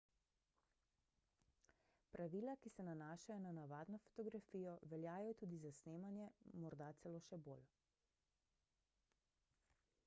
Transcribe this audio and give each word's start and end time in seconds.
pravila 2.11 2.53
ki 2.61 2.69
se 2.75 2.85
nanašajo 2.87 3.37
na 3.43 3.51
navadno 3.57 3.99
fotografijo 4.07 4.73
veljajo 4.95 5.35
tudi 5.43 5.61
za 5.67 5.73
snemanje 5.81 6.27
morda 6.65 6.91
celo 7.03 7.23
še 7.29 7.41
bolj 7.51 7.71